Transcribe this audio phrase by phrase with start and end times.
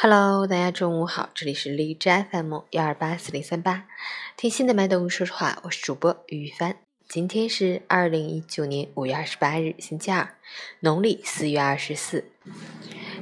[0.00, 3.88] Hello，大家中午好，这里是荔枝 FM 幺二八四零三八，
[4.36, 6.76] 听心的麦动说实话，我是主播于帆。
[7.08, 10.36] 今天是二零一九年五月二十八日，星期二，
[10.78, 12.30] 农历四月二十四，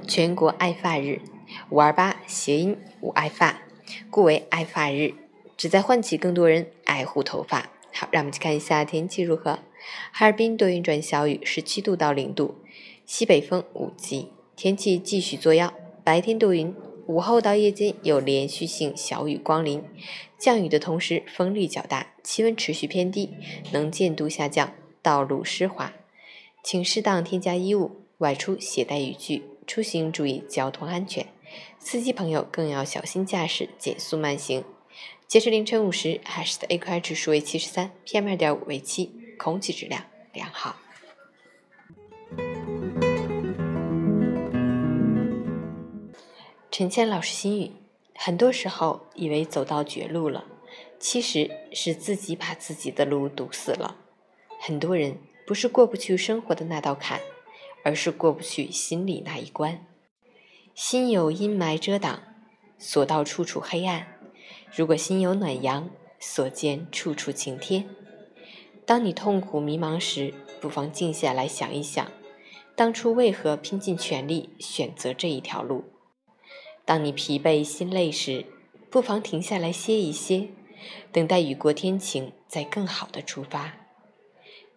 [0.06, 1.22] 全国爱发日。
[1.70, 3.62] 五二八谐音五爱发，
[4.10, 5.14] 故为爱发日，
[5.56, 7.70] 旨在唤起更多人爱护头发。
[7.94, 9.60] 好，让我们去看一下天气如何。
[10.12, 12.56] 哈尔滨多云转小雨，十七度到零度，
[13.06, 15.72] 西北风五级，天气继续作妖。
[16.06, 16.72] 白天多云，
[17.08, 19.82] 午后到夜间有连续性小雨光临，
[20.38, 23.30] 降雨的同时风力较大，气温持续偏低，
[23.72, 25.92] 能见度下降，道路湿滑，
[26.62, 31.26] 请适当添加衣物，外出携带雨具，出行注意交通安全，
[31.80, 34.62] 司机朋友更要小心驾驶，减速慢行。
[35.26, 40.76] 截至凌晨五时，海市的 AQI 指数为七十三，PM 二点五为七，空气质量良好。
[46.78, 47.72] 陈谦老师心语：
[48.14, 50.44] 很多时候以为走到绝路了，
[51.00, 53.96] 其实是自己把自己的路堵死了。
[54.60, 57.22] 很多人不是过不去生活的那道坎，
[57.82, 59.86] 而是过不去心里那一关。
[60.74, 62.22] 心有阴霾遮挡，
[62.76, 64.02] 所到处处黑暗；
[64.70, 65.88] 如果心有暖阳，
[66.20, 67.88] 所见处处晴天。
[68.84, 72.06] 当你痛苦迷茫时，不妨静下来想一想，
[72.74, 75.82] 当初为何拼尽全力选择这一条路。
[76.86, 78.46] 当你疲惫心累时，
[78.88, 80.48] 不妨停下来歇一歇，
[81.10, 83.74] 等待雨过天晴，再更好的出发。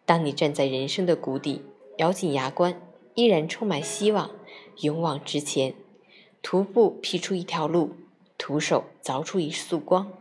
[0.06, 1.62] 当你站在人生的谷底，
[2.00, 2.82] 咬紧牙关，
[3.14, 4.32] 依然充满希望，
[4.82, 5.76] 勇往直前，
[6.42, 7.96] 徒步劈出一条路，
[8.40, 10.12] 徒手凿出一束光，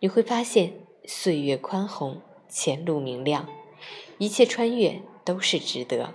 [0.00, 0.72] 你会发现
[1.04, 3.46] 岁月宽宏，前路明亮，
[4.16, 6.14] 一切穿越都是值得。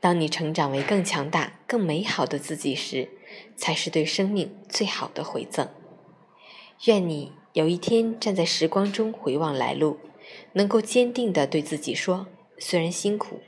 [0.00, 3.10] 当你成长为更强大、更美好的自己时，
[3.56, 5.68] 才是对生命最好的回赠。
[6.84, 9.98] 愿你有一天站在时光中回望来路，
[10.54, 12.26] 能够坚定地对自己说
[12.58, 13.40] ：“虽然辛苦，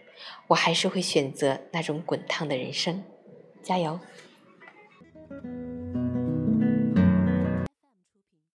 [0.49, 3.03] 我还是会选择那种滚烫的人生。”
[3.63, 3.99] 加油！